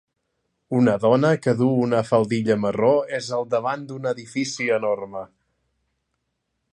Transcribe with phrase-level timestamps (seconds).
[0.77, 5.25] Una dona que duu una faldilla marró és al davant d'un edifici enorme.